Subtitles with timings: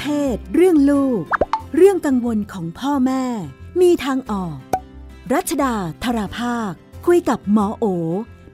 [0.00, 1.22] เพศ เรื่องลูก
[1.76, 3.24] เรื่องกังวลของพ่อแม่
[3.80, 4.56] มีทางออก
[5.32, 5.74] รัชดา
[6.04, 6.72] ธราภาค
[7.06, 7.84] คุยกับหมอโอ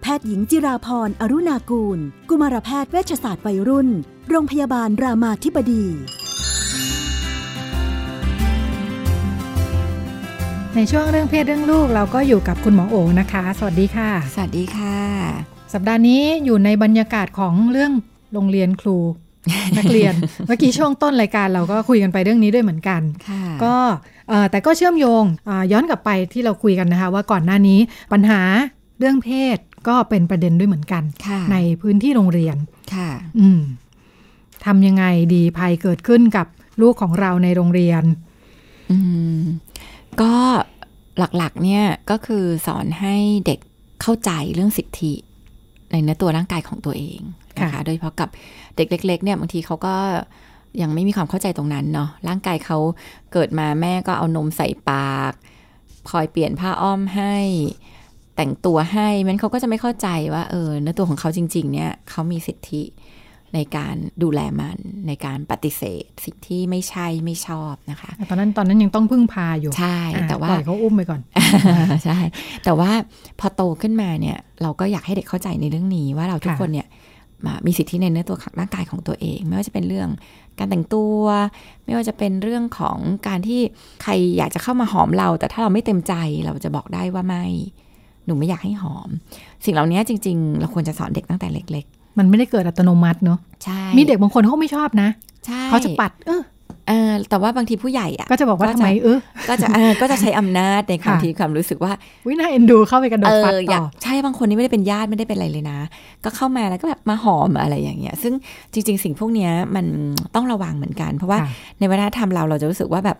[0.03, 1.99] แพทย์หญิงจิราพรอรุณากูล
[2.29, 3.89] กุมารแพทย์เวชศาสตร์วัยรุ่น
[4.29, 5.85] โรงพยาบาลรามาธิบดี
[10.75, 14.97] ในช่วงเรื่องเพศเรื่องลูกเราก็อยู่กับคุณหมอโอนะคะ สวัสดีค่ะ สวัสดีค่ะ
[15.73, 17.93] สัปดาห์นี้อยู่ในบรรยากาศของเรื่อง
[18.33, 18.99] โรงเรียนครู
[19.79, 20.15] นักเรียน
[20.47, 23.75] เมื่อกี้ช่วงต้นรายการเราก็คุยกันไปเรื่องนี้ด้วยเหมือนกันค่ะก็
[24.29, 27.79] เอ่อแต่ก็เชื่อมโยงอาย้อนกลับไปที่เราคุยกันนะคะ ว่าก่อนหน้านี้
[28.13, 28.41] ปัญหา
[28.99, 29.59] เรื่องเพศ
[29.89, 32.57] ก็เป็นประเด็นด้วยเหมือนกันค่ะในพื้นที่โรงเรียน
[32.95, 33.61] ค่ะอืม
[34.65, 36.47] ทำยังไงดีภัยเกิดขึ้นกับ
[36.83, 38.03] ลูกของเราในโรงเรียน
[38.91, 38.99] อื
[39.39, 39.41] ม
[40.21, 40.35] ก็
[41.19, 43.59] หลักๆ เนี่ยก็คือสอนให้เด็ก
[44.03, 45.13] เข้าใจเรื่องสิทธิ
[45.91, 47.21] ในเนื้อตัวร่างกายของตัวเอง
[47.61, 48.29] นะคะค่ะโดยเฉพาะกับ
[48.77, 49.95] เด็กเล็กๆเนี่ยบางทีเขาก็
[50.83, 52.79] ยังไม่มีความเข้าใจตรงนั้นเนาะร่างกายเขา
[53.33, 55.33] เกิดมาแม่ก็เอานมใส่ปาก
[56.11, 57.37] คอยเปลี่ยนผ้าอ้อมให้
[58.37, 62.83] แต่งตัวให้มันเขาก็จะไม่เข้าใจว่าเออเนื้อตัวของเขาจริง ๆ เนี่ยเขามีสิทธิ
[63.55, 71.21] ในการดูแลมันในการปฏิเสธ สิ่งที่ไม่ใช่ไม่ชอบนะคะ ตอนนั้นตอนนั้นยังต้องพึ่งพาอยู่ใช่อะแต่ว่าปล่อยเขาอุ้มไปก่อน
[72.05, 72.19] ใช่
[72.65, 72.91] แต่ว่า
[73.41, 76.87] พอโตขึ้นมาเนี่ย เราก็อยากให้เด็กเข้าใจในเรื่องนี้ว่าเราทุกค่ะคนเนี่ย
[77.47, 80.09] มามีสิทธิในเนื้อตัวของร่างกายของตัวเอง ไม่ว่าจะเป็นเรื่อง
[80.59, 81.23] การแต่งตัว
[81.85, 83.61] ไม่ว่าจะเป็นเรื่องของการที่
[84.03, 87.45] ใครอยากจะเข้ามาหอมเรา แต่ถ้าเราไม่เต็มใจเราจะบอกได้ว่าไม่
[88.27, 89.09] หนูไม่อยากให้หอม
[89.65, 91.87] สิ่งเหล่านี้จริง ๆ เราควรจะสอนเด็กตั้งแต่เล็ก
[92.19, 95.09] มันไม่ได้เกิดอัตโนมัติเนาะๆใช่มีเด็กบางคนเขาไม่ชอบนะ
[95.47, 96.43] ใช่เขาจะปัดเออเออ
[97.31, 101.93] แต่ว่าบางทีผู้ใหญ่อะก็จะบอกว่าทำไมเออก็จะเออก็จะใช้อำนาจในความค่ะทีความรู้สึกว่า
[102.27, 105.79] วิน่าเอ็นดูเข้าไปกระโดดเอฟัดออต่ยากอใช่บางคนนี่ไม่ได้เป็นญาติไม่ได้เป็นอะไรเลยนะ
[106.25, 108.33] ก็เข้ามาแล้วก็แบบมาหอมอะไรอย่างเงี้ย ซึ่ง
[108.73, 109.87] จริง ๆ สิ่งพวกเนี้ยมัน
[110.35, 111.49] ต้องระวังเหมือนกัน เพราะว่าค่ะ
[111.79, 113.19] ในวัฒนธรรมเราเราจะรู้สึกว่าแบบ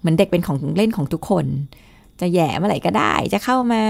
[0.00, 1.46] เหมือนเด็กเป็นของเล่นของทุกคน
[2.20, 3.82] จะแหย่เมื่อไหร่ก็ได้ จะเข้ามา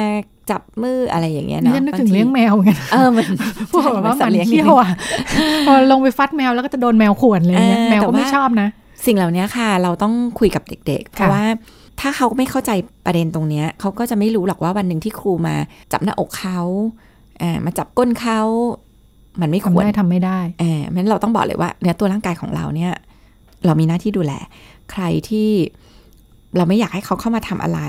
[0.51, 3.27] จับมืออะไรอย่างเงี้ยนี่เนาะฉันนึกบาถึงทีเลี้ยงแมวเหมือนกันเออมัน
[3.73, 4.91] พวกแบบว่าสัมัตนลี้งเที่ยวอะ
[5.67, 8.69] พอลงไปฟัดแมวแล้วก็จะโดนแมวข่วนอะไรเงี้ยเออแมวแต่ก็ว่าไม่ชอบนะ
[9.05, 11.45] สิ่งเหล่านี้ค่ะ เราต้องคุยกับเด็ก ๆ เพราะค่ะว่า
[12.01, 12.71] ถ้าเขาไม่เข้าใจ
[13.07, 15.55] ประเด็นตรงเนี้ยเขาก็จะไม่รู้หรอกว่าวันหนึ่งที่ครูมา
[15.93, 16.61] จับหน้าอกเขา
[17.43, 18.41] อ่ามาจับก้นเขา
[19.41, 22.93] มันไม่คทำวรได้ทำไม่ได้เออเพราะฉะนั้นเราต้องบอกเลยว่าเนื้อตัวร่างกายของเราเนี่ย
[23.65, 24.33] เรามีหน้าที่ดูแล
[24.91, 25.49] ใครที่
[26.57, 27.81] เราไม่อยากให้เขาเข้ามาทำอะไร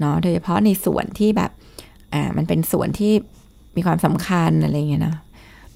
[0.00, 1.50] เนาะโดยเฉพาะในส่วนที่แบบ
[2.14, 3.12] อ่ามันเป็นส่วนที่
[3.76, 5.16] มีความสำคัญอะไรเงี้ยนะ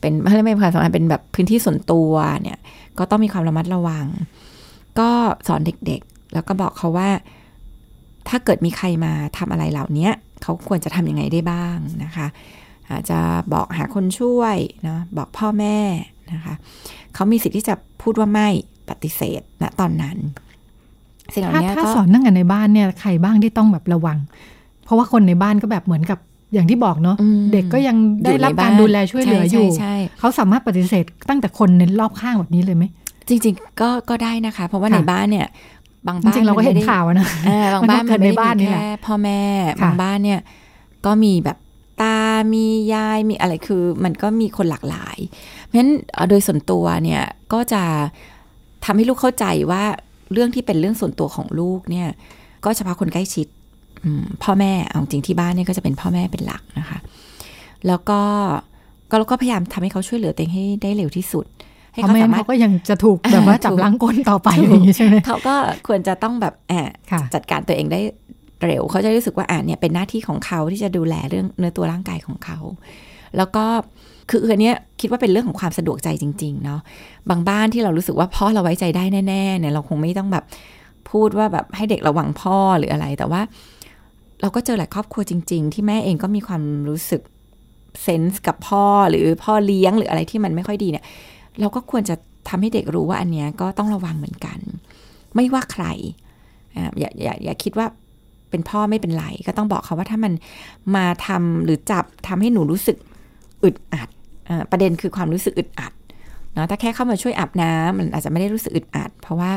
[0.00, 2.10] เป็นไม่ใช่ไม่มีความสำคัญเป็นแบบพื้นที่ส่วนตัว
[2.42, 2.58] เนี่ย
[2.98, 4.06] ก็ต้องมีความระมัดระวัง
[4.98, 5.10] ก็
[5.48, 7.10] สอนเด็กๆ แล้วก็บอกเขาว่า
[8.28, 10.08] ถ้าเกิดมีใครมาทำอะไรเหล่านี้
[10.42, 12.26] เขาควรจะทำยังไงได้บ้างนะคะ
[12.90, 13.18] อาจจะ
[13.54, 15.78] บอกหาคนช่วยเนาะบอกพ่อแม่
[16.32, 16.54] นะคะ
[17.14, 18.48] เขามีสิทธิ์ที่จะพูดว่าไม่
[18.90, 20.16] ปฏิเสธณตอนนั้น
[21.32, 24.18] สิ่งเหล่าถ้านี้ถ้าก็สอนนั่งกันในบ้านเนี่ยใครบ้างที่ต้องแบบระวัง
[24.84, 26.18] เพราะว่าคนในบ้านก็แบบเหมือนกับ
[26.54, 32.84] อย่างที่บอกเนาะอืมเด็กก็ยังได้อยู่ในรับการบ้านดูแลช่วยเหลืออยู่ใช่ใช่เขาสามารถปฏิเสธตั้งแต่คนในรอบข้างแบบนี้เลยไหม
[33.28, 35.46] จริง ๆ ก็ก็ได้นะคะ เพราะว่าค่ะในบ้านเนี่ย
[36.06, 39.40] บางจบ้านริงๆเราก็เห็นมัไม่ได้ข่าวอะนะอ่าบางบ้านมันก็เกิดในบ้านนี่แหละมัไม่ได้มีค่พ่อแม่
[39.80, 40.40] ค่ะบางบ้านเนี่ย
[41.06, 41.58] ก็มีแบบ
[42.02, 42.18] ตา
[42.52, 42.64] มี
[42.94, 45.18] ยาย มีอะไรคือมันก็มีคนหลากหลาย
[45.64, 47.82] เพราะฉะนั้นเอ่อโดยส่วนตัวเนี่ยก็จะ
[48.84, 49.84] ทำให้ลูกเข้าใจว่า
[50.32, 52.08] เรื่องที่เป็นเรื่องส่วนตัวของลูกเนี่ย
[52.64, 53.46] ก็เฉพาะคนใกล้ชิด
[54.04, 56.98] อืมพ่อแม่เอาจริงที่บ้านเนี่ยก็จะเป็นพ่อแม่เป็นหลักนะคะ
[57.86, 58.20] แล้วก็
[59.10, 61.46] ก็เราก็พยายามทำให้เขาช่วยเหลือตัวเองให้ได้เร็วที่สุด
[61.94, 65.54] ให้เพราะเขาไม่งั้สานมารถเขาก็ยังจะถูกแบบว่าจับถูกล้างก้นต่อไปถูกอย่างนี้ใช่ไหมเขาก็
[65.86, 68.00] ควรจะต้องแบบแอบค่ะจัดการตัวเองได้
[68.64, 72.58] เร็ว เขาจะรู้สึกว่าอ่าเนี่ยเป็นหน้าที่ของเขาที่จะดูแลเรื่องเนื้อตัวร่างกายของเขา
[73.36, 73.64] แล้วก็
[74.30, 76.80] คืออันเนี้ยคิดว่าเป็นเรื่องของความสะดวกใจจริง ๆ เนาะ
[77.30, 80.44] บางบ้านที่เรารู้สึกว่าพ่อเราไว้ใจได้แน่ๆเนี่ยเราคงไม่ต้องแบบ
[81.10, 83.40] พูดว่าแบบให้เด็กระวังพ่อหรืออะไรแต่ว่า
[84.40, 87.22] เราก็เจอหลายครอบครัวจริง ๆ ที่แม่เองก็มีความรู้สึก
[88.02, 91.04] เซนส์กับพ่อหรือพ่อเลี้ยงหรืออะไรที่มันไม่ค่อยดีเนี่ย
[91.60, 92.14] เราก็ควรจะ
[92.48, 94.58] ทำให้เด็กรู้ว่าอันเนี้ยก็ต้องระวังเหมือนกัน
[95.34, 95.84] ไม่ว่าใคร
[96.98, 97.86] อย่าอย่าอย่าคิดว่า
[98.50, 100.32] เป็นพ่อไม่เป็นไรก็ต้องบอกเขาว่าถ้ามัน
[100.96, 102.96] มาทำหรือจับทำให้หนูรู้สึก
[103.64, 104.08] อึดอัด
[104.48, 105.92] อประเด็นคือความรู้สึกอึดอัด
[106.54, 109.50] เนาะถ้าแค่เข้ามาช่วยอาบน้ำมันอาจจะไม่ได้รู้สึกอึดอัด เพราะว่า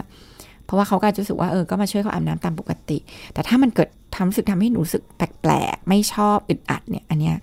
[0.66, 2.98] เพราะว่าเขาก็อาจะรู้สึกว่าเออก็มาช่วยเขาอาบน้ำตามปกติ
[3.34, 7.36] แต่ถ้ามันเกิดทำรู้สึกทำให้หนูรู้สึกแปลกๆไม่ชอบอึดอัดเนี่ยอันเนี้ย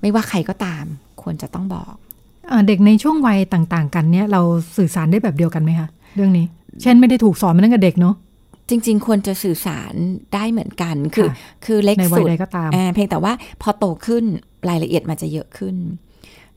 [0.00, 0.84] ไม่ว่าใครก็ตาม
[1.22, 1.94] ควรจะต้องบอก
[2.66, 4.40] เด็กในช่วงวัยต่างๆ กันเนี่ยเรา
[4.76, 6.46] สื่อสารได้แบบเดียวกันไหมคะเรื่องนี้
[6.82, 8.14] เช่นไม่ได้ถูกสอนมาตั้งแต่เด็กเนาะ
[8.68, 9.94] จริง ๆ ควรจะสื่อสาร
[10.34, 13.32] ได้เหมือนกันคือค่ะคือเล็กในวัสุยดใดก็ตามอ่าเพียงแต่ว่า
[13.62, 14.24] พอโตขึ้น
[14.68, 15.76] รายละเอียดมันจะเยอะขึ้น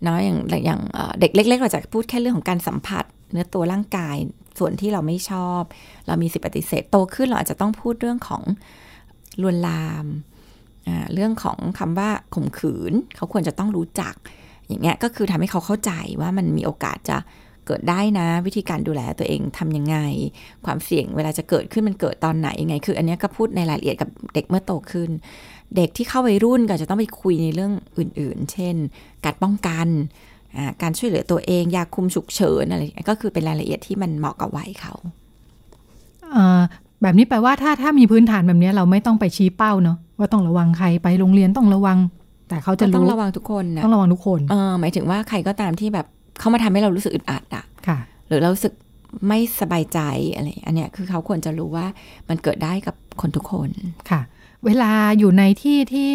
[0.03, 4.15] เนาะอย่างอย่างเอ่อเด็กเล็ก ๆ เราจะพูดแค่เรื่องของการสัมผัส เนื้อตัวร่างกาย
[4.59, 5.61] ส่วนที่เราไม่ชอบ
[6.07, 8.43] เรามีสิทธิปฏิเสธโตขึ้นเราอาจจะต้องพูดเรื่องของ
[9.41, 10.05] ลวนลาม
[11.13, 14.15] เรื่องของคำว่าข่มขืน เขาควรจะต้องรู้จัก
[14.67, 15.91] อย่างเงี้ยก็คือทำให้เขาเข้าใจ
[16.21, 17.17] ว่ามันมีโอกาสจะ
[17.65, 19.97] เกิดได้นะ วิธีการดูแลตัวเองทำยังไง
[20.65, 25.09] ความเสี่ยงเวลาจะเกิดขึ้นมันเกิดตอนไหนยังไง คือ อันนี้ก็พูดในรายละเอียดกับเด็กเมื่อโตขึ้น
[25.75, 28.75] เด็กที่เข้าวัยรุ่นก็จะต้องไปคุยในเรื่องอื่น ๆ เช่น
[29.25, 29.87] การป้องกัน
[30.81, 34.93] การช่วยเหลือตัวเองยาคุมฉุกเฉินอะไรก็คือเป็นรายละเอียดที่มันเหมาะกับวัยเขา
[37.01, 41.97] แบบนี้แปลว่าถ้าถ้ามีพื้นฐานแบบนี้เราไม่ต้องไปชี้เป้าเนาะว่าต้องระวังใครไปโรงเรียนต้องระวัง
[42.49, 46.05] แต่เขาจะรู้ต้องระวังทุกคนนะต้องระวังทุกคนเออหมายถึงว่าใครก็ตามที่แบบ
[46.39, 47.97] เขามาทำให้เรารู้สึกอึดอัดอะค่ะ
[48.27, 48.73] หรือเรารู้สึก
[49.27, 49.99] ไม่สบายใจ
[50.35, 51.85] อะไรอันเนี้ยคือเขาควรจะรู้ว่า
[52.29, 53.69] มันเกิดได้กับคนทุกคน
[54.09, 54.21] ค่ะ
[54.65, 56.13] เวลาอยู่ในที่ที่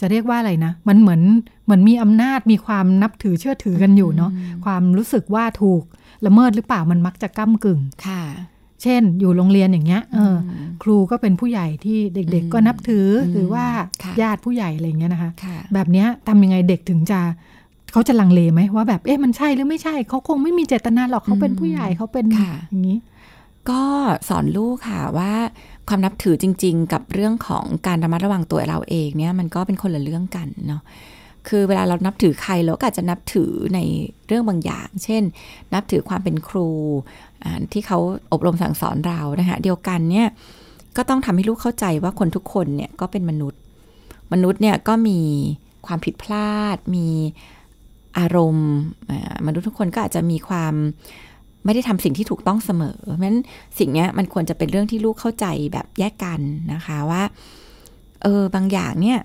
[0.00, 1.22] จะเรียกว่าอะไรนะ มันเหมือน
[1.64, 4.30] เหมือนมีอำนาจมีความนับถือเชื่อถือกันอยู่เนาะ
[4.64, 5.82] ความรู้สึกว่าถูก
[6.26, 8.22] ละเมิดหรือเปล่ามันมักจะก้ากึ่งค่ะ
[8.84, 10.36] เช่น อยู่โรงเรียนอย่างเงี้ยเออ
[10.82, 13.64] ครูก็เป็นผู้ใหญ่ที่เด็ก ๆ ก็นับถือหรือว่า
[14.22, 15.30] ญาติผู้ใหญ่อะไรเงี้ยนะคะ
[15.74, 17.20] แบบเนี้ยทำยังไงเด็กถึงจะ
[17.92, 22.36] เขาจะลังเลไหมว่าแบบเอ๊ะมันใช่หรือไม่ใช่เขาคงไม่มีเจตนาหรอกเขาเป็นผู้ใหญ่เขาเป็นอ
[22.72, 22.98] ย่างนี้
[23.70, 23.82] ก็
[24.28, 25.32] สอนลูกค่ะว่า
[25.88, 30.82] ความนับถือจริง ๆ กับเรื่องของการระมัดระวังตัวเราเองเนี่ยมันก็เป็นคนละเรื่องกันเนาะ
[31.48, 33.78] คือเวลาเรานับถือใครเราก็อาจจะนับถือใน
[34.26, 35.22] เรื่องบางอย่าง เช่น
[35.74, 36.68] นับถือความเป็นครู
[37.72, 37.98] ที่เขา
[38.32, 40.28] อบรมสั่งสอนเรานะคะเดียวกันเนี่ย
[40.96, 43.60] ก็ต้องทำให้ลูกเข้าใจว่าคนทุกคนเนี่ยก็เป็นมนุษย์
[44.32, 45.20] มนุษย์เนี่ยก็มี
[45.86, 47.08] ความผิดพลาด มี
[48.18, 48.70] อารมณ์
[49.46, 50.74] มนุษย์ทุกคนก็อาจจะมีความ
[51.64, 53.38] ไม่ได้ทำสิ่งที่ถูกต้องเสมอ เพราะฉะนั้น
[53.78, 56.40] สิ่งนี้มันควรจะเป็นเรื่องที่ลูกเข้าใจแบบแยกกัน
[56.72, 57.22] นะคะว่า
[58.22, 59.18] เออบางอย่างเนี่ย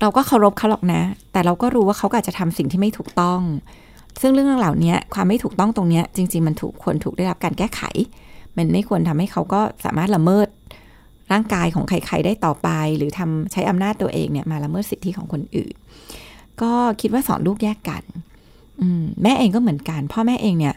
[0.00, 1.02] เราก็เคารพเขาหรอกนะ
[1.32, 3.40] แต่เราก็รู้ว่าเขาอาจจะทำสิ่งที่ไม่ถูกต้อง
[4.20, 7.82] ซึ่งเรื่องเหล่านี้ความไม่ถูกต้องตรงนี้จริง ๆ มันถูกควรถูกได้รับการแก้ไข
[8.56, 10.48] มันไม่ควรทำให้เขาก็สามารถละเมิด
[11.32, 15.74] ร่างกายของใครๆได้ต่อไป หรือทำใช้อำนาจตัวเองเนี่ยมาละเมิดสิทธิของคนอื่น
[16.62, 18.02] ก็คิดว่าสอนลูกแยกกัน
[19.22, 20.74] แม่เองก็เหมือนกัน พ่อแม่เองเนี่ย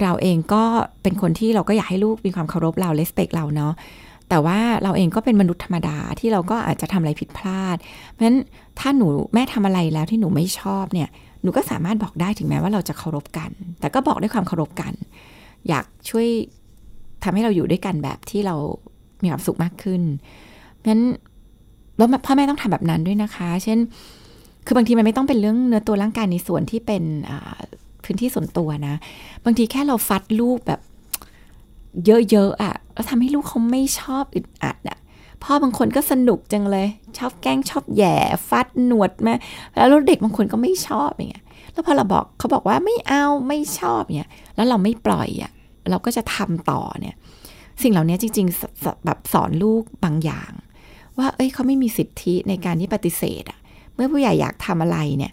[0.00, 0.64] เราเองก็
[1.02, 3.72] เป็นคนที่เราก็อยากให้ลูกมีความเคารพเราเลสเปกเราเนาะ
[4.28, 7.76] แต่ว่าเราเองก็เป็นมนุษย์ธรรมดาที่เราก็อาจจะทำอะไรผิดพลาด
[8.10, 8.38] เพราะฉะนั้น
[8.78, 11.08] ถ้าหนูแม่ทำอะไรแล้วที่หนูไม่ชอบเนี่ย
[11.42, 14.92] หนูก็สามารถบอกได้ถึงแม้ว่าเราจะเคารพกัน แต่ก็บอกด้วยความเคารพกัน
[15.68, 16.26] อยากช่วย
[17.22, 18.54] ทำให้เราอยู่ด้วยกันแบบที่เรา
[19.22, 20.02] มีความสุขมากขึ้น
[20.76, 21.02] เพราะฉะนั้น
[21.96, 23.78] แล้วพ่อแม่ต้องทำแบบนั้นด้วยนะคะ เช่น
[24.66, 27.02] คือบางทีมันไม่ต้องเป็นเรื่องเนื้อตัวร่างกายในส่วนที่เป็น
[28.04, 28.94] พื้นที่ส่วนตัวนะ
[29.44, 30.80] บางทีแค่เราฟัดลูกแบบ
[32.06, 34.98] เยอะๆอะ่ะ แล้วทำให้ลูกเขาไม่ชอบอึดอัดอะ่ะ
[35.42, 38.16] พ่อบางคนก็สนุกจังเลย ชอบแกล้งชอบแย่
[38.48, 39.34] ฟัดหนวดมา
[39.76, 45.50] แล้วเด็กบางคนก็ไม่ชอบอย่างเงี้ยแล้วพอเราบอกเขาบอกว่าไม่เอาไม่ชอบเนี่ยแล้วเราไม่ปล่อยอะ่ะ
[45.90, 47.14] เราก็จะทำต่อเนี่ย
[47.82, 50.52] สิ่งเหล่านี้จริงๆแบบสอนลูกบางอย่าง
[51.18, 53.58] ว่าเอ้ยเขาไม่มีสิทธิในการที่ปฏิเสธอะ่ะ
[53.94, 55.32] เมื่อผู้ใหญ่อยากทำอะไรเนี่ย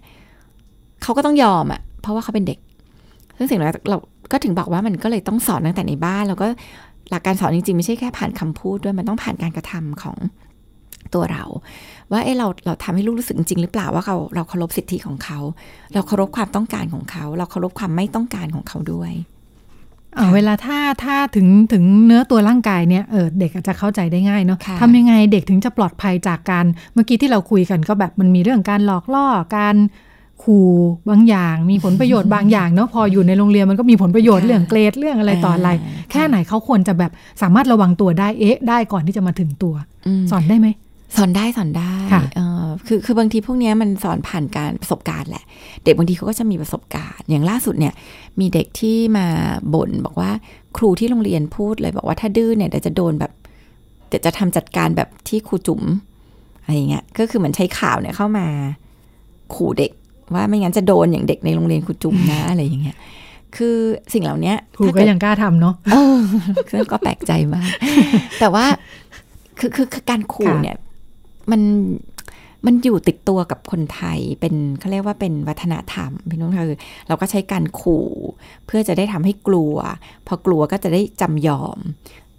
[1.03, 2.59] เขาก็ต้องยอมอะ่ะเพราะว่าเขาเป็นเด็ก
[3.37, 3.97] ซึ่งสิ่งนั้นเรา
[4.31, 6.47] ก็ถึงบอกว่ามันก็เลยต้องสอนตั้งแต่ในบ้าน แล้วก็
[7.09, 10.17] หลักการสอนจริงๆ ไม่ใช่แค่ผ่านคำพูดด้วยมันต้องผ่านการกระทำของ
[11.13, 11.43] ตัวเรา
[12.11, 15.39] ว่าเอ้เราเราทำให้ลูกรู้สึกจริงหรือเปล่าว่าเราเราเคารพสิทธิของเขา
[15.93, 19.13] เราเคารพความต้องการของเขา เราเคารพความไม่ต้องการของเขาด้วย
[20.33, 29.25] เวลาถ้าถ้าถึงถึงเนื้อตัวร่างกายเนี่ยเออเด็กอาจจะเข้าใจได้ง่ายเนาะทำยังไงเด็กถึงจะปลอดภัยจากการเมื่อกี้ที่เราคุยกันก็แบบมันมีเรื่องการหลอกล่อ
[29.57, 29.75] การ
[30.45, 30.69] ขู่
[31.09, 35.69] บางอย่างมีผลประโยชน์บางอย่างเนาะพออยู่ในโรงเรียนมันก็มีผลประโยชน์เรื่องเกรดเรื่องอะไรต่ออะไร
[36.11, 37.11] แค่ไหนเขาควรจะแบบ
[37.41, 39.75] สามารถระวังตัวได้เอ๊ะ ได้ก่อนที่จะมาถึงตัว
[40.31, 40.67] สอนได้ไหม
[41.17, 41.93] สอนได้สอนได้
[42.87, 45.43] คือคือบางทีพวกนี้มันสอนผ่านการประสบการณ์แหละ
[45.83, 47.93] เด็กบางทีเขาก็จะมีประสบการณ์ อย่างล่าสุดเนี่ย
[48.39, 49.27] มีเด็กที่มา
[49.73, 50.31] บ่นบอกว่า
[50.77, 53.31] ครูที่โรงเรียนพูดเลยบอกว่าถ้าดื้อเนี่ยเดี๋ยวจะโดนแบบ
[54.07, 55.81] เดี๋ยวจะทำจัดการแบบที่ครูจุ๋ม
[56.61, 58.45] อะไรเงี้ยก็คือเหมือนใช้ข่าวเนี่ยเข้ามา
[59.55, 59.91] ขู่เด็ก
[60.33, 62.97] ว่าไม่งั้นจะโดนอย่างเด็กในโรงเรียนครูจุ๋มนะอะไรอย่างเงี้ย
[63.55, 63.77] คือ
[64.13, 65.75] สิ่งเหล่านี้ครูก็ยังกล้าทำเนาะ
[66.91, 67.69] ก็แปลกใจมาก
[68.39, 68.65] แต่ว่า
[69.59, 70.75] คือคือการขู่เนี่ย
[71.51, 71.61] มัน
[72.65, 76.77] มันอยู่ติดตัวกับคนไทยเป็นเขาเรียกว่าเป็นวัฒนธรรมพี่น้องคือ
[77.07, 78.07] เราก็ใช้การขู่
[78.65, 79.75] เพื่อจะได้ทำให้กลัว
[80.27, 81.77] พอกลัวก็จะได้จำยอม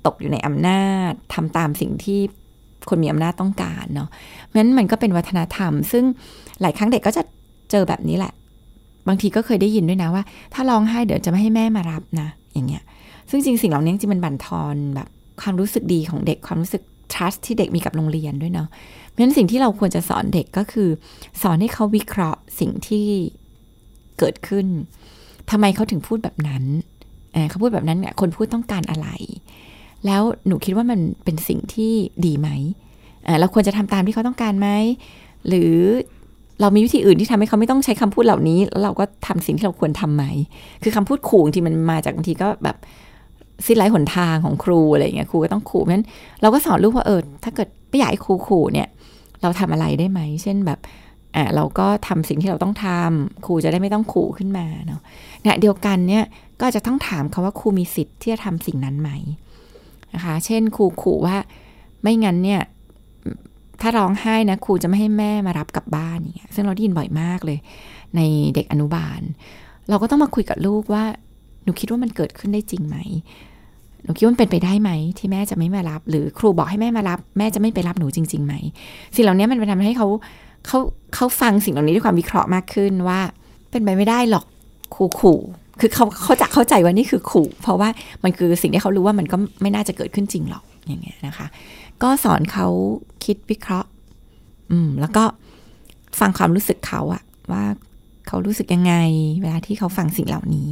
[0.06, 2.20] ตกอยู่ในอำนาจทำตามสิ่งที่
[2.88, 4.08] คนมีอำนาจต้องการเนาะ
[4.44, 6.04] เพราะฉะนั้นมันก็เป็นวัฒนธรรม ซึ่ง
[6.60, 7.22] หลายครั้งเด็กก็จะ
[7.70, 8.32] เจอแบบนี้แหละ
[9.08, 10.22] บางทีก็เคยได้ยินด้วยนะว่า
[10.54, 12.82] ถ้าร้องไห้เดี๋ยวจะไม่ให้แม่มารับนะ อย่างเงี้ย
[13.30, 15.08] ซึ่งจริงสิ่งเหล่านี้จริงมันบั่นทอนแบบ
[15.40, 16.82] ความรู้สึกดีของเด็กความรู้สึก
[17.12, 18.68] trust ที่เด็กมีกับโรงเรียนด้วยเนาะ
[19.08, 20.88] เพราะฉะนั้นสิ่งที่เราควรจะสอนเด็กก็คือ
[21.42, 23.06] สอนให้เขาวิเคราะห์สิ่งที่
[24.18, 24.66] เกิดขึ้น
[25.50, 26.64] ทำไมเขาถึงพูดแบบนั้น
[27.50, 29.08] เขาพูดแบบนั้นเนี่ยคนพูดต้องการอะไร
[30.06, 31.92] แล้วหนูคิดว่ามันเป็นสิ่งที่
[32.26, 32.48] ดีไหม
[33.40, 34.68] เราควรจะทำตามที่เขาต้องการไหม
[35.48, 35.74] หรือ
[36.60, 40.24] เรามีวิธีอื่นที่ทำให้เขาไม่ต้องใช้คำพูดเหล่านี้ แล้วเราก็ทำสิ่งที่เราควรทํำไหม
[40.82, 42.76] คือคำพูดขู่ที่มันมาจากบางทีก็แบบ
[43.66, 46.06] สิ้นไร้หนทางของครูอะไรเงี้ยครูก็ต้องขู่เพราะฉะนั้น
[46.42, 48.88] เราก็สอนลูกว่าเออถ้าเกิดไม่อยากให้ครูขู่เนี่ย
[49.42, 50.78] เราทำอะไรได้ไหม เช่นแบบ
[51.36, 55.00] อ่าเราก็ทำสิ่งที่เราต้องทำครูจะได้ไม่ต้องขู่ขึ้นมาเนาะ
[55.42, 56.24] เนี่ยเดียวกันเนี่ย
[56.60, 59.10] ก็จะต้องถามเขาว่าครูมีสิทธิ์ที่จะทำสิ่งนั้นไหม
[60.14, 61.36] นะคะ เช่นครูขู่ว่า
[62.02, 62.60] ไม่งั้นเนี่ย
[63.80, 67.58] ถ้าร้องไห้นะครูจะไม่ให้แม่มารับกลับบ้านอย่างเงี้ยซึ่งเราได้ยินบ่อยมากเลย
[68.16, 68.20] ใน
[68.54, 69.20] เด็กอนุบาล
[69.88, 71.04] เราก็ต้องมาคุยกับลูกว่า
[71.64, 72.96] หนูคิดว่ามันเกิดขึ้นได้จริงไหม
[74.02, 78.54] หนูคิดว่ามันเป็นไปได้ไหม ที่แม่จะไม่มารับ หรือครูบอกให้แม่มารับ แม่จะไม่ไปรับหนูจริงๆไหม
[79.14, 80.08] สิ่งเหล่านี้มันไปทำให้เขา
[80.66, 80.78] เขา
[81.14, 83.20] เขาฟังสิ่งเหล่านี้ด้วยความวิเคราะห์มากขึ้นว่า
[83.70, 84.44] เป็นไปไม่ได้หรอก
[84.94, 85.40] ครูขู่
[85.80, 87.88] คือเขาเขาจะเข้าใจว่านี่คือขู่ เพราะว่า
[88.24, 91.46] มันคือสิ่งที่เขารู้ว่ามันก็ไม่น่าจะเกิดขึ้นจริงหรอกอย่างเงี้ยนะคะ
[92.02, 92.66] ก็สอนเขา
[93.26, 93.88] คิดวิเคราะห์
[94.70, 95.24] อืม แล้วก็
[96.20, 97.64] ฟังความรู้สึกเขาอะว่า
[98.26, 98.94] เขารู้สึกยังไง
[99.42, 100.70] เวลาที่เขาฟังสิ่งเหล่านี้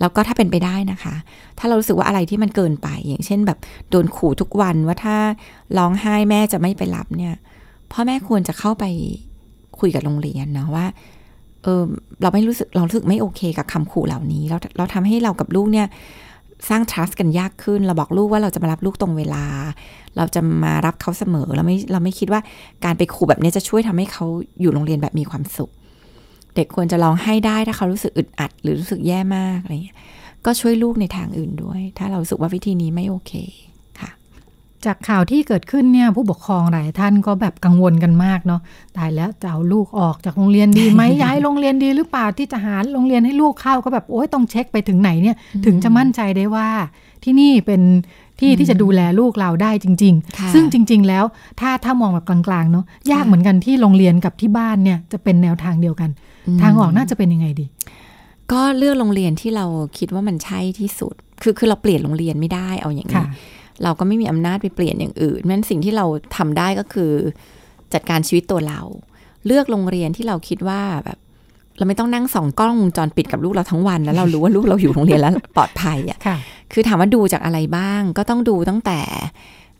[0.00, 1.14] แล้วก็ถ้าเป็นไปได้นะคะ
[1.58, 3.58] ถ้าเรารู้สึกว่าอะไรที่มันเกินไป อย่างเช่นแบบ
[3.90, 5.16] โดนขู่ทุกวันว่าถ้า
[5.78, 7.34] ร้องไห้แม่จะไม่ไปรับเนี่ย
[7.92, 8.84] พ่อแม่ควรจะเข้าไป
[9.80, 10.86] คุยกับโรงเรียนเนาะว่า
[11.62, 11.82] เออ
[12.22, 15.86] เราไม่รู้สึกเรารู้สึกไม่โอเคกับคำขู่เหล่านี้ เราเราทำให้เรากับลูกเนี่ย
[16.68, 19.44] สร้าง trust กันยากขึ้น เราบอกลูกว่าเราจะมารับลูกตรงเวลา
[20.16, 22.40] เราจะมารับเขาเสมอ เราไม่ เราไม่คิดว่า
[22.84, 24.24] การไปขู่แบบนี้จะช่วยทำให้เขา
[24.60, 25.70] อยู่โรงเรียนแบบมีความสุข
[26.54, 29.96] เด็กควรจะลองให้ได้ถ้าเขารู้สึกอึดอัด หรือรู้สึกแย่มากอะไรเงี้ย
[30.46, 33.32] ก็ช่วยลูกในทางอื่นด้วย ถ้าเราสึกว่าวิธีนี้ไม่โอเค
[34.86, 38.60] จากข่าวที่เกิดขึ้นเนี่ยผู้ปกครองหลายท่านก็แบบกังวลกันมากเนาะ
[38.96, 46.68] ตายแล้วจะเอาลูกออกจากโรงเรียนดีไหมย้ายโรงเรียนดีหรือเปล่าที่จะหาโรงเรียนให้ลูกเข้าก็แบบโอ้ยต้องเช็คไปถึงไหนเนี่ยถึงจะมั่นใจได้ว่า
[47.24, 47.82] ที่นี่เป็น
[48.40, 51.24] ที่ที่จะดูแลลูกเราได้จริง ๆ ซึ่งจริง ๆ แล้ว
[51.60, 56.10] ถ้าถ้ามองแบบกลางๆเนาะยากเหมือนกันที่โรงเรียนกับที่บ้านเนี่ยจะเป็นแนวทางเดียวกัน
[56.62, 57.66] ทางออกน่าจะเป็นยังไงดี
[58.52, 59.66] ก็เลือกโรงเรียนที่เรา
[59.98, 63.24] คิดว่ามันใช่ที่สุด คือคือเราเปลี่ยนโรงเรียนไม่ได้เอาอย่างนี้
[63.84, 66.06] เราก็ไม่มีอำนาจไปเปลี่ยนอย่างอื่นนั้นสิ่งที่เรา
[66.36, 67.12] ทำได้ก็คือ
[67.94, 68.80] จัดการชีวิตตัวเรา
[69.46, 71.18] เลือกโรงเรียนที่เราคิดว่าแบบ
[71.76, 76.18] เราไม่ต้องนั่งส่องกล้องวงจรปิดกับลูกเราทั้งวัน แล้วเรารู้ว่าลูกเราอยู่โรงเรียนแล้วปลอดภัยอะ
[76.72, 79.00] คือถามว่าดูจากอะไรบ้าง ก็ต้องดูตั้งแต่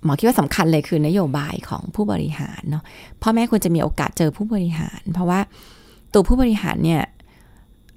[0.05, 2.83] หมอคิดว่าสำคัญเลยคือนโยบายของผู้บริหารเนาะ
[3.23, 5.41] พ่อแม่ควรจะมีโอกาสเจอผู้บริหาร เพราะว่า
[6.13, 7.03] ตัวผู้บริหารเนี่ย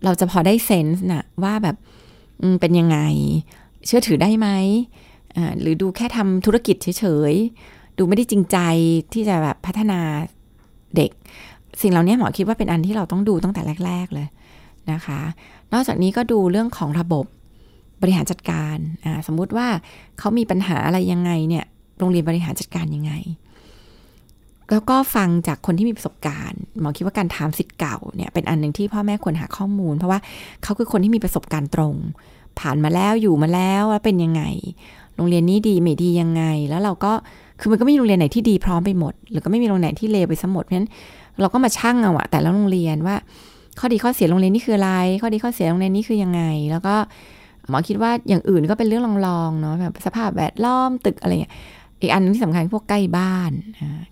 [0.04, 1.76] เราจะพอได้เซนส์นะว่าแบบ
[2.62, 3.00] เป็นยังไง
[3.86, 4.48] เชื่อถือได้ไหม
[5.62, 8.58] หรือดูแค่ทำธุรกิจเฉยๆ ดูไม่ได้จริงใจ
[9.14, 10.00] ที่จะแบบพัฒนา
[10.96, 11.12] เด็ก
[11.82, 14.28] สิ่งเหล่านี้หมอคิดว่าเป็นอันที่เราต้องดูตั้งแต่แรก ๆเลย
[14.92, 15.22] นะคะ
[15.74, 17.26] นอกจากนี้ก็ดูเรื่องของระบบ
[18.02, 18.78] บริหารจัดการ
[19.28, 19.68] สมมุติว่า
[20.20, 21.66] เขามีปัญหาอะไรยังไงเนี่ย
[22.00, 23.14] โรงเรียนบริหารจัดการยังไง
[24.72, 30.20] แล้วก็ฟังจากคนที่มีประสบการณ์หมอคิดว่าการถามสิทธิ์เก่าเนี่ยเป็นอันหนึ่งที่พ่อแม่ควรหาข้อมูล เพราะว่า
[30.64, 31.96] เขาคือคนที่มีประสบการณ์ตรง
[32.60, 34.44] ผ่านมาแล้วอยู่มาแล้วว่าเป็นยังไง
[35.16, 37.14] โรงเรียนนี้ดีไม่ดียังไง แล้วเราก็
[37.60, 40.90] คือมันก็ไม่มีโรงเรียนไหนที่ดีพร้อมไปหมด หรือก็ไม่มีโรงเรียนที่เลวไปสมหมดเพราะฉะนั้น
[41.42, 43.16] เราก็มาชั่งเอาอะแต่ละโรงเรียนว่า
[43.80, 44.92] ข้อดีข้อเสียโรงเรียนนี่คืออะไร
[45.22, 46.42] ข้อดีข้อเสียโรงเรียนนี้คือยังไง
[46.72, 46.96] แล้วก็
[47.70, 51.54] หมอคิดว่าอย่างอื่นก็เป็นเรื่องลองๆเนาะแบบสภาพแวดล้อมตึกอะไรเงี้ย
[52.02, 53.52] อีกอันนึงที่สำคัญพวกใกล้บ้าน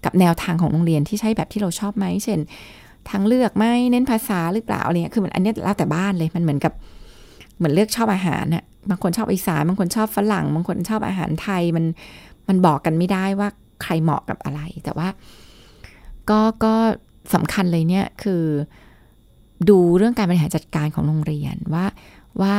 [0.06, 2.40] กับแนวทางของโรงเรียนที่ใช้แบบที่เราชอบไหมเช่น
[3.10, 6.74] ทางเลือกไหมเน้นภาษาหรือเปล่าอะไรเงี้ยคือมันอันนี้แล้วแต่บ้านเลยมันเหมือนกับ
[7.58, 11.86] เหมือนเลือกชอบอาหารเนี่ย บางคนชอบอีสานบางคนชอบฝรั่ง บางคนชอบอาหารไทยมัน
[12.48, 13.48] มันบอกกันไม่ได้ว่า
[13.84, 15.08] ใครเหมาะกับอะไร แต่ว่า
[16.30, 16.76] ก็ก็
[17.34, 18.44] สำคัญเลยเนี่ยคือ
[19.70, 21.86] ดูเรื่องการบริหารจัดการของโรงเรียนว่า
[22.42, 22.56] ว่า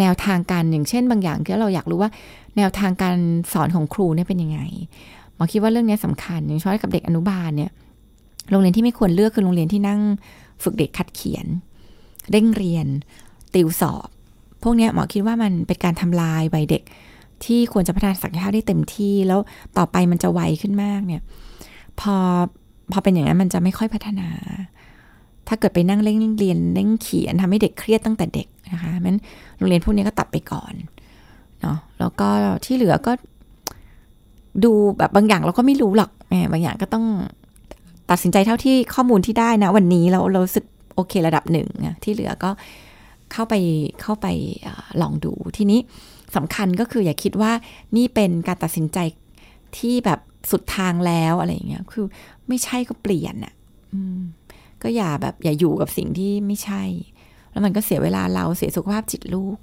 [0.00, 2.10] แนวทางการอย่างเช่น บางอย่างที่เราอยากรู้ว่า
[2.56, 3.16] แนวทางการ
[3.52, 4.60] สอนของครูเนี่ยเป็นยังไง
[5.34, 7.70] หมอคิดว่าเรื่องนี้สำคัญอย่างเช่นกับเด็กอนุบาลเนี่ย
[8.50, 10.00] โรงเรียนที่ไม่ควรเลือกคือโรงเรียนที่นั่ง
[10.62, 11.46] ฝึกเด็กคัดเขียน
[12.30, 12.86] เร่งเรียน
[13.54, 14.08] ติวสอบ
[14.62, 16.82] พวกนี้หมอคิดว่ามันเป็นการทำลายวัยเด็ก
[17.44, 19.40] ที่ควรจะพัฒนาศักยภาพได้เต็มที่ แล้ว
[19.78, 21.22] ต่อไปมันจะไวขึ้นมากเนี่ย
[22.00, 22.16] พอ
[22.92, 24.28] พอเป็นอย่างนั้นมันจะไม่ค่อยพัฒนา
[25.48, 29.16] ถ้าเกิดไปนั่งเร่งเรียนเร่งเขียนทำให้เด็กเครียดตั้งแต่เด็กนะคะมัน
[29.56, 30.72] โรงเรียนพวกนี้ก็ตัดไปก่อน
[31.60, 32.28] เนาะแล้วก็
[32.64, 33.12] ที่เหลือก็
[34.64, 37.04] ดูแบบบางอย่างเราก็ไม่รู้หรอกแหมบางอย่างก็ต้อง
[38.10, 41.68] ตัดสินใจเท่าที่ข้อมูลที่ได้นะ วันนี้เราเราสึกโอเคระดับหนึ่ง
[42.02, 42.50] ที่เหลือก็
[43.32, 43.54] เข้าไป
[44.02, 44.26] เข้าไป
[44.66, 44.68] อ
[45.02, 45.80] ลองดูทีนี้
[46.36, 47.52] สำคัญก็คืออย่าคิดว่า
[47.96, 48.98] นี่เป็นการตัดสินใจ
[49.78, 50.20] ที่แบบ
[50.50, 52.06] สุดทางแล้วอะไรอย่างเงี้ยคือ
[52.48, 53.54] ไม่ใช่ก็เปลี่ยนอะ่ะ
[54.82, 56.82] ก็อย่าแบบอย่าอยู่กับสิ่งที่ไม่ใช่
[57.50, 59.56] แล้วมันก็เสียเวลาเราเสียสุขภาพจิตลูก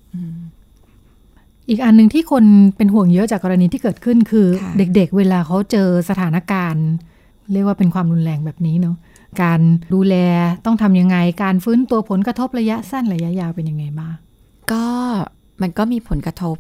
[1.70, 2.44] อีกอันหนึ่งที่คน
[2.78, 6.88] เป็นห่วงเยอะจากกรณีที่เกิดขึ้นคือ เด็กๆเวลาเขาเจอสถานการณ์
[7.54, 8.96] เรียกว่าเป็นความรุนแรงแบบนี้เนาะ
[9.42, 9.60] การ
[9.94, 10.16] ดูแล
[10.66, 14.16] ต้องทำยังไง การฟื้นตัวผลกระทบระยะสั้นระยะยาวเป็นยังไงบ้าง
[14.72, 14.86] ก็
[15.62, 16.58] มันก็มีผลกระทบ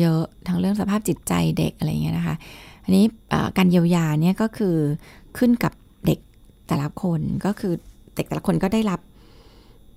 [0.00, 2.36] เยอะทั้งเรื่องสภาพจิตใจเด็กอะไรเงี้ยนะคะ
[2.84, 3.04] อันนี้
[3.56, 4.76] การเยียวยาเนี่ยก็คือ
[5.38, 5.72] ขึ้นกับ
[6.06, 6.18] เด็ก
[6.68, 7.72] แต่ละคนก็คือ
[8.16, 9.00] เด็กแต่ละคนก็ได้รับ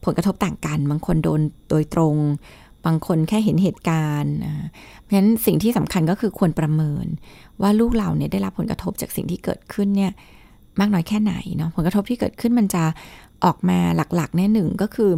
[0.06, 2.16] ผลกระทบต่างกัน บางคนโดนโดยตรง
[2.86, 4.36] บางคนแค่เห็นเหตุการณ์
[5.02, 7.06] เพราะฉะนั้นสิ่งที่สำคัญก็คือควรประเมิน
[7.62, 10.12] ว่าลูกเราเนี่ยได้รับผลกระทบจากสิ่งที่เกิดขึ้นเนี่ย
[10.80, 12.84] มากน้อยแค่ไหนเนาะผลกระทบที่เกิดขึ้นมันจะ
[13.46, 13.78] ออกมา
[14.16, 15.12] หลักๆแน่หนึ่งก็คือ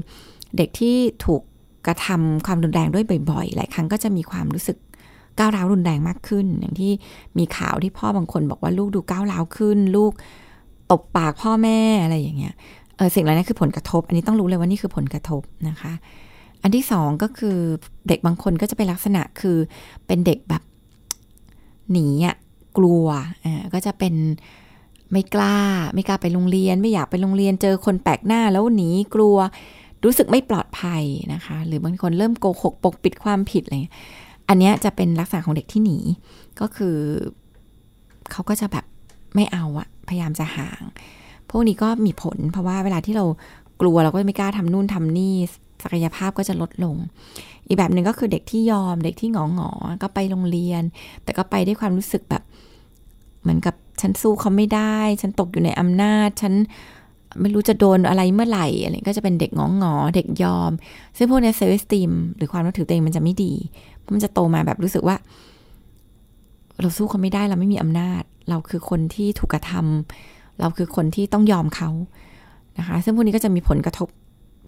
[0.58, 1.42] เด็กที่ถูก
[1.88, 4.78] กระทำความรุนแรงด้วยบ่อยๆ หลายครั้งก็จะมีความรู้สึก
[5.38, 6.92] ก้าวร้าวรุนแรงมากขึ้น อย่างที่
[7.38, 10.12] มีข่าวที่พ่อบางคนบอกว่าลูกดูก้าวร้าวขึ้น ลูก
[10.92, 12.54] ตบปากพ่อแม่อะไรอย่างเงี้ย
[12.98, 15.94] เออสิ่งเหล่านี้คือผลกระทบ อันนี้ต้องรู้เลยว่านี่คือผลกระทบนะคะ
[16.64, 17.58] อันที่สองก็คือ
[18.08, 19.58] เด็กบางคนก็จะเป็นลักษณะคือ
[20.08, 20.64] เป็นเด็กแบบ
[21.92, 22.36] หนีอะ
[22.78, 23.06] กลัว
[23.46, 24.14] อ่าก็จะเป็น
[25.12, 25.58] ไม่กล้า
[25.94, 29.38] ไม่กล้าไปโรงเรียน ไม่อยากไปโรงเรียน เจอคนแปลกหน้าแล้วหนีกลัว
[30.04, 33.76] รู้สึกไม่ปลอดภัยนะคะ หรือบางคนเริ่มโกหกปกปิดความผิดอะไร
[34.50, 35.98] อันนี้จะเป็นลักษณะของเด็กที่หนี
[36.60, 36.98] ก็คือ
[38.32, 38.86] เขาก็จะแบบ
[39.36, 40.82] ไม่เอาอะพยายามจะห่าง
[41.50, 43.26] พวกนี้ก็มีผล เพราะว่าเวลาที่เรา
[43.82, 45.36] กลัวเราก็ไม่กล้าทำนู่นทำนี่
[45.84, 46.96] ศักยภาพก็จะลดลง
[47.68, 49.70] อีกแบบหนึ่งก็คือเด็กที่ยอม เด็กที่หงอหงอ
[50.04, 50.84] ก็ไปโรงเรียน
[51.24, 52.44] แต่ก็ไปด้วยความรู้สึกแบบ
[53.42, 56.54] เหมือนกับ ฉันสู้เขาไม่ได้ ฉันตกอยู่ในอำนาจ ฉัน
[57.42, 60.72] ไม่รู้จะโดนอะไรเมื่อไหร่อะไรก็จะเป็นเด็กงองงอเด็กยอม
[61.18, 63.54] ซึ่งพวกนี้เซลล์สตีมหรือความรู้ถือตัวเองมันจะไม่ดี
[64.00, 65.16] เพราะมันจะโตมาแบบรู้สึกว่า
[66.80, 71.90] เราสู้เขาไม่ได้เราไม่มีอำนาจ เราคือคนที่ถูกกระทำเราคือคนที่ต้องยอมเขา
[72.78, 74.08] นะคะ ซึ่งพวกนี้ก็จะมีผลกระทบ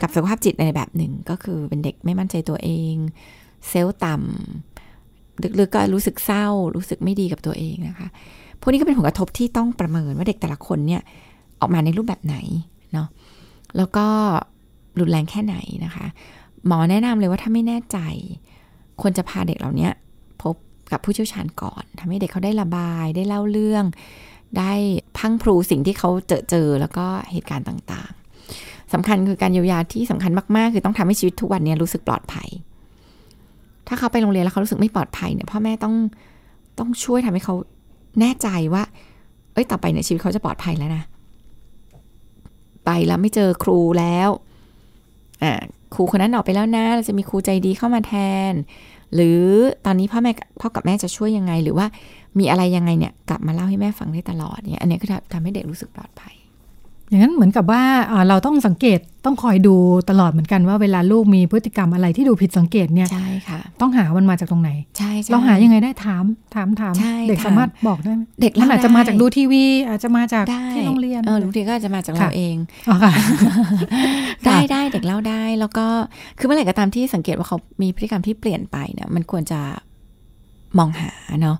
[0.01, 2.95] กับสุขภาพจิตในแบบหนึ่ง ก็คือเป็นเด็กไม่มั่นใจตัวเอง
[3.69, 8.07] เซลล์ต่ำลึกๆก็รู้สึกเศร้า รู้สึกไม่ดีกับตัวเองนะคะ
[8.61, 11.01] พวกนี้ก็เป็นผลกระทบที่ต้องประเมินว่าเด็กแต่ละคนเนี่ย
[11.59, 12.37] ออกมาในรูปแบบไหน
[12.93, 13.07] เนาะ
[13.77, 14.05] แล้วก็
[14.99, 16.05] รุนแรงแค่ไหนนะคะ
[16.67, 17.97] หมอแนะนำเลยว่าถ้าไม่แน่ใจ
[19.01, 19.89] ควรจะพาเด็กเหล่านี้
[20.41, 20.55] พบ
[20.91, 23.85] กับผู้เชี่ยวชาญก่อนทำให้เด็กเขาได้ระบายได้เล่าเรื่อง
[24.57, 24.71] ได้
[25.17, 32.49] พังพรูสิ่งที่เขาเจอเจอแล้วก็เหตุการณ์ต่างๆสำคัญคือการเยียวยาที่สำคัญมากๆ คือต้องทำให้ชีวิตทุกวันนี้รู้สึกปลอดภัย
[33.87, 35.95] ถ้าเขาไปโรงเรียนแล้วเขารู้สึกไม่ปลอดภัยเนี่ยพ่อแม่ต้อง
[36.79, 37.55] ต้องช่วยทำให้เขา
[38.19, 38.83] แน่ใจว่า
[39.53, 41.03] เอ้ยต่อไปในชีวิตเขาจะปลอดภัยแล้วนะ
[42.85, 44.29] ไปแล้วไม่เจอครูแล้ว
[45.43, 45.53] อ่า
[45.93, 48.13] ครูคนนั้นออกไปแล้วนะเราจะมีครูใจดีเข้ามาแท
[48.51, 48.53] น
[49.15, 49.43] หรือ
[49.85, 51.87] ตอนนี้พ่อแม่พ่อกับแม่จะช่วยยังไง หรือว่า
[52.39, 56.35] มีอะไรยังไงเนี่ยกลับมาเล่าให้แม่ฟังได้ตลอดเนี่ยอันนี้ก็ทำให้เด็กรู้สึกปลอดภัย
[57.11, 57.83] อย่างนั้นเหมือนกับว่า
[58.27, 59.75] เราต้องสังเกตต้องคอยดู
[60.09, 66.23] ตลอดเหมือนกันว่าเวลาลูกมีพฤติกรรมอะไรที่ดูผิดสังเกตเนี่ยใช่ค่ะ ต้องหามันมาจากตรงไหนใช่เราหายังไงได้ถาม
[66.55, 66.93] ถามถาม
[67.29, 72.55] เด็กสามารถบอกได้เด็กมันอาจจะมาจากดูทีวี อาจจะมาจากที่โรงเรียนเออบางทีก็อาจจะมาจากเราเอง
[74.45, 75.85] ได้ได้เด็กเล่าได้แล้วก็
[76.37, 79.61] คือเมื่อไหร่ก็ตามที่สังเกตว่าเขามีพฤติกรรมที่เปลี่ยนไปเนี่ยมันควรจะ
[80.77, 81.57] มองหาเนาะ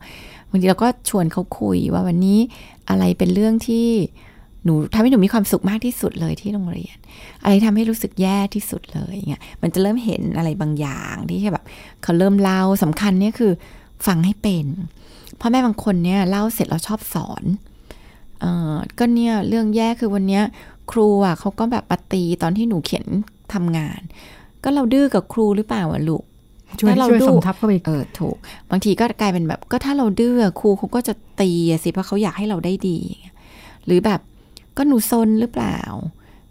[0.50, 2.40] บางทีเราก็ชวนเขาคุยว่าวันนี้
[2.90, 3.88] อะไรเป็นเรื่องที่
[4.66, 6.98] หนูทำให้หนูมีความสุขมากที่สุดเลยที่โรงเรียน
[7.44, 11.66] อะไรทำให้รู้สึกแย่ที่สุดเลยเงี้ยมันจะเริ่มเห็นอะไรบางอย่างที่แบบ
[12.04, 13.52] เขาเริ่มเล่าสำคัญเนี่ยคือ
[14.08, 14.66] ฟังให้เป็น
[15.40, 17.44] พ่อแม่บางคนเนี่ยเล่าเสร็จแล้วชอบสอน
[18.40, 20.44] เออก็เนี่ยเรื่องแย่คือวันเนี้ย
[20.92, 23.06] ครูอะเขาก็แบบปฏิตอนที่หนูเขียน
[23.54, 24.02] ทำงาน
[24.64, 26.24] ก็เราดื้อกับครูหรือเปล่าอะลูก
[26.80, 28.38] ช่วยช่วยสมทับเข้าไปเออถูก
[28.72, 31.52] บางทีก็กลายเป็นแบบก็ถ้าเราดื้อครูเขาก็จะตี
[31.84, 33.00] สิเพราะเขาอยากให้เราได้ดี
[33.86, 34.22] หรือแบบ
[34.78, 35.80] ก็หนูซนหรือเปล่า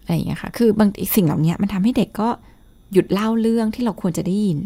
[0.02, 2.28] อะไรอย่างเงี้ยค่ะ คือบางสิ่งเหล่านี้มันทำให้เด็กก็
[2.92, 4.58] หยุดเล่าเรื่องที่เราควรจะได้ยิน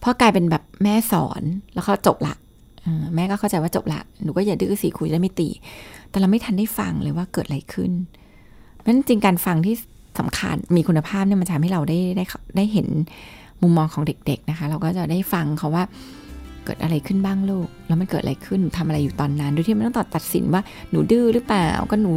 [0.00, 1.42] เพราะกลายเป็นแบบแม่สอน
[1.74, 2.34] แล้วเขาจบละ
[3.14, 5.48] แม่ก็เข้าใจว่าจบละหนูก็อย่าดื้อสิคุยได้ไม่ตี
[6.10, 7.90] แต่เราไม่ทันได้ฟังเลยว่าเกิดอะไรขึ้น
[8.84, 9.74] นั้นจริงการฟังที่
[10.18, 12.24] สำคัญมีคุณภาพเนี่ยมันทำให้เราได้ได้
[12.56, 12.88] ได้เห็น
[13.62, 15.84] มุมมองของเด็ก ๆนะคะ เราก็จะได้ฟังเขาว่า
[16.64, 22.14] เกิดอะไรขึ้นบ้างลูก แล้วมันเกิดอะไรขึ้นทำอะไรอยู่ตอนนั้นโดยที่ไม่ต้องตัดตัดสินว่าหนูดื้อหรือเปล่า ก็หนู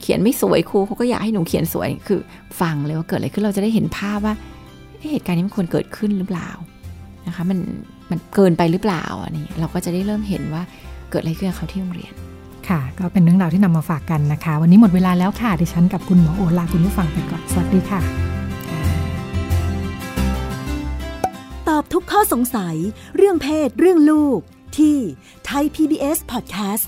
[0.00, 2.20] เขียนไม่สวยครูเขาก็อยากให้หนูเขียนสวยคือ
[2.60, 4.34] ฟังเลยว่าเกิดอะไรขึ้นเราจะได้เห็นภาพว่า
[5.10, 6.48] เหตุการณ์นี้มันควรเกิดขึ้นหรือเปล่า
[7.26, 7.58] นะคะมัน
[8.10, 10.62] มันเกินไปหรือเปล่าอันนี้เราก็จะได้เริ่มเห็นว่า
[11.10, 12.12] เกิดอะไรขึ้นกับเขาที่โรงเรียน
[12.68, 18.00] ค่ะ ก็เป็นเรื่องราวที่นำมาฝากกันนะคะ วันนี้หมดเวลาแล้วค่ะดิฉันกับคุณหมอโอลาคุณผู้ฟังไปก่อนสวัสดีค่ะ
[21.68, 22.76] ตอบทุกข้อสงสัย
[23.16, 24.38] เรื่องเพศเรื่องลูก
[24.78, 24.96] ที่
[25.48, 26.84] Thai PBS Podcast